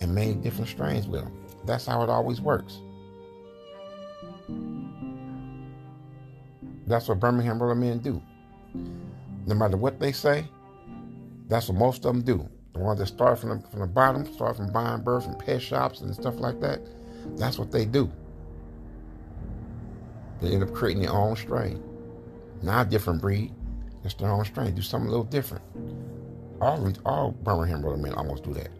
and 0.00 0.14
made 0.14 0.42
different 0.42 0.68
strains 0.68 1.06
with 1.06 1.22
them. 1.24 1.44
That's 1.64 1.86
how 1.86 2.02
it 2.02 2.10
always 2.10 2.40
works. 2.40 2.78
That's 6.86 7.08
what 7.08 7.20
Birmingham 7.20 7.62
Roller 7.62 7.74
men 7.74 7.98
do. 7.98 8.20
No 9.46 9.54
matter 9.54 9.76
what 9.76 9.98
they 10.00 10.12
say, 10.12 10.46
that's 11.48 11.68
what 11.68 11.78
most 11.78 12.04
of 12.04 12.14
them 12.14 12.22
do. 12.22 12.48
The 12.72 12.80
ones 12.80 12.98
that 12.98 13.06
start 13.06 13.38
from 13.38 13.50
the, 13.50 13.68
from 13.68 13.80
the 13.80 13.86
bottom, 13.86 14.24
start 14.32 14.56
from 14.56 14.72
buying 14.72 15.02
birds 15.02 15.26
from 15.26 15.36
pet 15.36 15.60
shops 15.62 16.00
and 16.00 16.14
stuff 16.14 16.36
like 16.40 16.60
that, 16.60 16.80
that's 17.36 17.58
what 17.58 17.70
they 17.70 17.84
do. 17.84 18.10
They 20.40 20.52
end 20.54 20.62
up 20.62 20.72
creating 20.72 21.02
their 21.02 21.12
own 21.12 21.36
strain. 21.36 21.82
Not 22.62 22.86
a 22.86 22.90
different 22.90 23.20
breed, 23.20 23.52
just 24.02 24.18
their 24.18 24.30
own 24.30 24.44
strain. 24.44 24.74
Do 24.74 24.82
something 24.82 25.08
a 25.08 25.10
little 25.10 25.24
different. 25.24 25.64
All, 26.60 26.92
all 27.04 27.30
Birmingham 27.32 27.82
Roller 27.82 27.96
men 27.96 28.14
almost 28.14 28.44
do 28.44 28.54
that. 28.54 28.70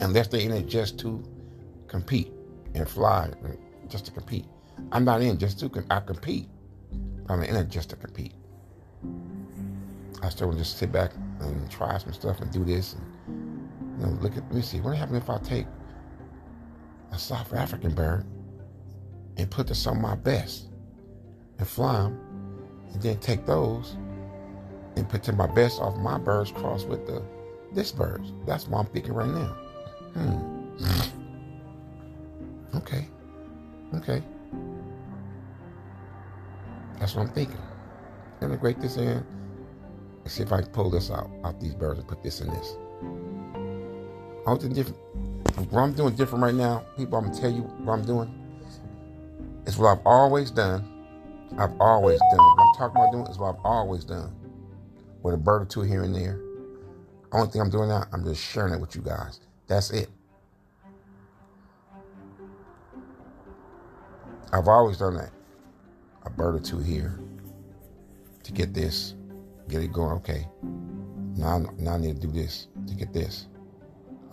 Unless 0.00 0.28
they're 0.28 0.40
in 0.40 0.52
it 0.52 0.66
just 0.66 0.98
to 1.00 1.22
compete 1.88 2.32
and 2.74 2.88
fly, 2.88 3.30
just 3.88 4.06
to 4.06 4.12
compete. 4.12 4.44
I'm 4.92 5.04
not 5.04 5.22
in 5.22 5.38
just 5.38 5.58
to 5.60 5.84
I 5.90 6.00
compete. 6.00 6.48
I'm 7.28 7.42
in 7.42 7.70
just 7.70 7.90
to 7.90 7.96
compete. 7.96 8.34
I 10.22 10.28
still 10.28 10.48
want 10.48 10.58
to 10.58 10.64
just 10.64 10.78
sit 10.78 10.92
back 10.92 11.12
and 11.40 11.70
try 11.70 11.96
some 11.98 12.12
stuff 12.12 12.40
and 12.40 12.50
do 12.52 12.64
this. 12.64 12.94
And, 12.94 13.70
you 14.00 14.06
know, 14.06 14.12
look 14.20 14.36
at, 14.36 14.44
let 14.44 14.54
me 14.54 14.62
see, 14.62 14.80
what 14.80 14.96
happens 14.96 15.18
if 15.18 15.30
I 15.30 15.38
take 15.38 15.66
a 17.12 17.18
South 17.18 17.52
African 17.54 17.94
bird 17.94 18.24
and 19.36 19.50
put 19.50 19.74
some 19.74 19.96
of 19.96 20.02
my 20.02 20.14
best 20.14 20.66
and 21.58 21.66
fly 21.66 22.02
them, 22.02 22.20
and 22.92 23.02
then 23.02 23.18
take 23.18 23.46
those 23.46 23.96
and 24.96 25.08
put 25.08 25.22
to 25.24 25.32
my 25.32 25.46
best 25.46 25.80
off 25.80 25.96
my 25.96 26.18
birds 26.18 26.50
cross 26.50 26.84
with 26.84 27.06
the 27.06 27.22
this 27.72 27.92
birds. 27.92 28.32
That's 28.46 28.66
what 28.66 28.80
I'm 28.80 28.86
thinking 28.86 29.12
right 29.12 29.28
now. 29.28 29.56
Hmm. 30.14 31.17
Okay. 32.74 33.08
Okay. 33.94 34.22
That's 36.98 37.14
what 37.14 37.26
I'm 37.26 37.32
thinking. 37.32 37.58
Integrate 38.42 38.80
this 38.80 38.96
in. 38.96 39.24
And 40.24 40.26
see 40.26 40.42
if 40.42 40.52
I 40.52 40.62
can 40.62 40.70
pull 40.70 40.90
this 40.90 41.10
out, 41.10 41.30
out 41.44 41.60
these 41.60 41.74
birds 41.74 41.98
and 41.98 42.08
put 42.08 42.22
this 42.22 42.40
in 42.40 42.48
this. 42.48 42.76
All 44.46 44.56
the 44.56 44.68
different 44.68 44.98
what 45.70 45.80
I'm 45.80 45.92
doing 45.92 46.14
different 46.14 46.44
right 46.44 46.54
now, 46.54 46.84
people, 46.96 47.18
I'm 47.18 47.26
gonna 47.26 47.38
tell 47.38 47.50
you 47.50 47.62
what 47.62 47.94
I'm 47.94 48.04
doing. 48.04 48.32
It's 49.66 49.76
what 49.76 49.98
I've 49.98 50.06
always 50.06 50.50
done. 50.50 50.88
I've 51.58 51.78
always 51.80 52.20
done. 52.20 52.38
What 52.38 52.60
I'm 52.60 52.74
talking 52.76 52.96
about 52.96 53.12
doing 53.12 53.26
is 53.26 53.38
what 53.38 53.54
I've 53.54 53.64
always 53.64 54.04
done. 54.04 54.34
With 55.22 55.34
a 55.34 55.36
bird 55.36 55.62
or 55.62 55.64
two 55.64 55.82
here 55.82 56.04
and 56.04 56.14
there. 56.14 56.40
Only 57.32 57.48
thing 57.48 57.60
I'm 57.60 57.70
doing 57.70 57.88
now, 57.88 58.04
I'm 58.12 58.24
just 58.24 58.40
sharing 58.40 58.72
it 58.72 58.80
with 58.80 58.94
you 58.94 59.02
guys. 59.02 59.40
That's 59.66 59.90
it. 59.90 60.08
I've 64.52 64.68
always 64.68 64.98
done 64.98 65.14
that. 65.16 65.30
A 66.24 66.30
bird 66.30 66.54
or 66.56 66.60
two 66.60 66.78
here 66.78 67.18
to 68.42 68.52
get 68.52 68.74
this, 68.74 69.14
get 69.68 69.82
it 69.82 69.92
going. 69.92 70.12
Okay. 70.16 70.46
Now, 71.36 71.58
now 71.78 71.94
I 71.94 71.98
need 71.98 72.20
to 72.20 72.26
do 72.26 72.32
this 72.32 72.68
to 72.86 72.94
get 72.94 73.12
this. 73.12 73.46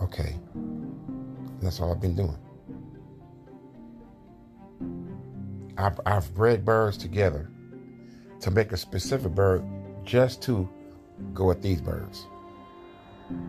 Okay. 0.02 0.36
And 0.54 1.60
that's 1.60 1.80
all 1.80 1.92
I've 1.92 2.00
been 2.00 2.16
doing. 2.16 2.36
I've, 5.78 6.00
I've 6.06 6.34
bred 6.34 6.64
birds 6.64 6.96
together 6.96 7.50
to 8.40 8.50
make 8.50 8.72
a 8.72 8.76
specific 8.76 9.34
bird 9.34 9.64
just 10.04 10.42
to 10.42 10.68
go 11.34 11.46
with 11.46 11.62
these 11.62 11.80
birds. 11.80 12.26
You 13.30 13.36
know 13.36 13.42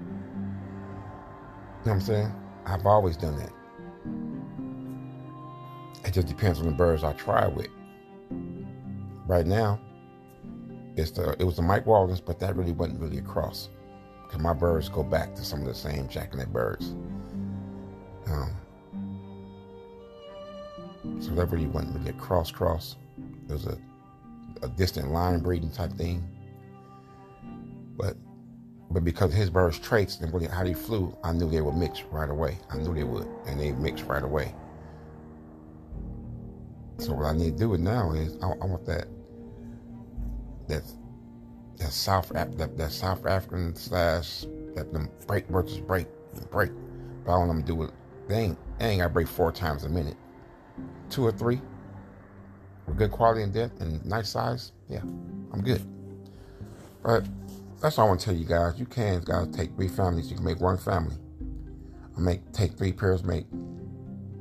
what 1.84 1.92
I'm 1.94 2.02
saying? 2.02 2.34
I've 2.66 2.86
always 2.86 3.16
done 3.16 3.38
that. 3.38 3.52
It 6.08 6.14
just 6.14 6.28
depends 6.28 6.60
on 6.60 6.68
the 6.68 6.72
birds 6.72 7.04
I 7.04 7.12
try 7.12 7.48
with. 7.50 7.68
Right 9.28 9.46
now, 9.46 9.78
it's 10.96 11.12
the 11.12 11.36
it 11.38 11.44
was 11.44 11.58
the 11.58 11.62
Mike 11.62 11.86
Waldens, 11.86 12.22
but 12.26 12.40
that 12.40 12.56
really 12.56 12.72
wasn't 12.72 13.02
really 13.02 13.18
a 13.18 13.22
cross. 13.22 13.68
Cause 14.30 14.40
my 14.40 14.54
birds 14.54 14.88
go 14.88 15.04
back 15.04 15.36
to 15.36 15.44
some 15.44 15.60
of 15.60 15.68
the 15.68 15.74
same 15.74 16.08
jackanet 16.08 16.48
birds. 16.48 16.96
Um, 18.28 18.56
so 21.20 21.32
that 21.32 21.52
really 21.52 21.68
wasn't 21.68 21.96
really 21.98 22.10
a 22.10 22.14
cross 22.14 22.52
cross. 22.52 22.96
It 23.50 23.52
was 23.52 23.66
a, 23.66 23.78
a 24.64 24.70
distant 24.70 25.12
line 25.12 25.40
breeding 25.40 25.72
type 25.72 25.92
thing. 25.94 26.26
But 27.98 28.16
but 28.92 29.04
because 29.04 29.34
his 29.34 29.50
birds' 29.50 29.78
traits 29.78 30.22
and 30.22 30.48
how 30.48 30.64
they 30.64 30.74
flew, 30.74 31.14
I 31.22 31.34
knew 31.34 31.50
they 31.50 31.60
would 31.60 31.76
mix 31.76 32.04
right 32.04 32.30
away. 32.30 32.60
I 32.70 32.78
knew 32.78 32.94
they 32.94 33.04
would, 33.04 33.28
and 33.46 33.60
they 33.60 33.74
mixed 33.74 34.06
right 34.06 34.24
away. 34.24 34.56
So 37.00 37.14
what 37.14 37.26
I 37.26 37.34
need 37.34 37.58
to 37.58 37.60
do 37.60 37.78
now 37.78 38.12
is 38.12 38.38
I, 38.42 38.48
I 38.48 38.66
want 38.66 38.86
that 38.86 39.08
that 40.68 40.84
that 41.78 41.92
South 41.92 42.30
that, 42.30 42.78
that 42.78 42.92
South 42.92 43.26
African 43.26 43.76
slash 43.76 44.46
that 44.76 44.92
them 44.92 45.10
break 45.28 45.48
versus 45.48 45.80
break 45.80 46.08
break. 46.52 46.72
But 47.24 47.34
I 47.34 47.38
want 47.38 47.50
them 47.50 47.62
to 47.62 47.68
do 47.68 47.84
it. 47.84 47.92
They 48.28 48.36
ain't 48.40 48.80
they 48.80 48.86
ain't 48.86 49.02
gotta 49.02 49.14
break 49.14 49.28
four 49.28 49.52
times 49.52 49.84
a 49.84 49.90
minute. 49.90 50.18
Two 51.10 51.26
or 51.26 51.32
three 51.32 51.62
with 52.88 52.98
good 52.98 53.12
quality 53.12 53.44
and 53.44 53.54
depth 53.54 53.80
and 53.82 54.04
nice 54.06 54.30
size. 54.30 54.72
Yeah, 54.90 55.02
I'm 55.02 55.62
good. 55.64 55.82
But 57.04 57.26
that's 57.82 58.00
all 58.00 58.06
I 58.06 58.10
want 58.10 58.20
to 58.22 58.26
tell 58.26 58.36
you 58.36 58.46
guys. 58.46 58.80
You 58.80 58.86
can 58.86 59.22
guys 59.22 59.48
take 59.50 59.76
three 59.76 59.88
families. 59.88 60.30
You 60.30 60.36
can 60.36 60.46
make 60.46 60.60
one 60.60 60.78
family. 60.78 61.16
I 62.18 62.20
make 62.20 62.52
take 62.54 62.76
three 62.76 62.92
pairs. 62.92 63.24
Make 63.24 63.46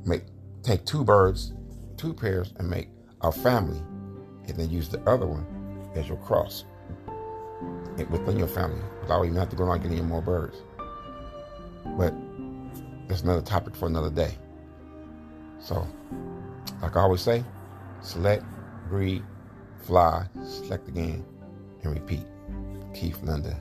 make 0.07 0.23
take 0.62 0.87
two 0.87 1.05
birds 1.05 1.53
two 1.97 2.15
pairs 2.15 2.53
and 2.59 2.69
make 2.69 2.89
a 3.23 3.33
family, 3.33 3.79
and 4.47 4.57
then 4.57 4.71
use 4.71 4.89
the 4.89 5.01
other 5.09 5.27
one 5.27 5.47
as 5.95 6.09
your 6.09 6.19
cross 6.19 6.65
within 8.11 8.39
your 8.39 8.49
family 8.49 8.81
without 9.01 9.25
even 9.25 9.37
have 9.37 9.49
to 9.49 9.57
go 9.57 9.67
out 9.69 9.73
and 9.73 9.83
get 9.83 9.93
any 9.93 10.03
more 10.03 10.21
birds. 10.21 10.59
But 11.97 12.15
that's 13.09 13.23
another 13.23 13.43
topic 13.43 13.75
for 13.75 13.87
another 13.87 14.11
day. 14.11 14.37
So, 15.59 15.87
like 16.83 16.97
I 16.97 17.01
always 17.01 17.23
say, 17.23 17.45
select, 18.01 18.45
breed, 18.89 19.23
fly, 19.83 20.27
select 20.45 20.89
again, 20.89 21.25
and 21.83 21.95
repeat. 21.95 22.27
Keith 22.95 23.23
London, 23.23 23.57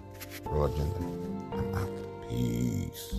Roller 0.46 0.74
Agenda. 0.74 0.98
I'm 1.54 1.76
out. 1.76 2.30
Peace. 2.30 3.16